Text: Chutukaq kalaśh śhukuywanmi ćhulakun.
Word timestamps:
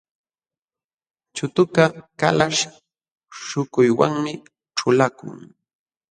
Chutukaq 1.35 1.93
kalaśh 2.19 2.61
śhukuywanmi 3.45 4.33
ćhulakun. 4.77 5.37